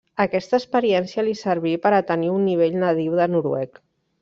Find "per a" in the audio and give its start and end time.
1.85-2.01